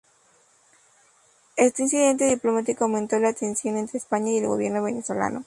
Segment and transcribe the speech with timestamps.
[1.57, 5.39] Este incidente diplomático aumentó la tensión entre España y el gobierno venezolano.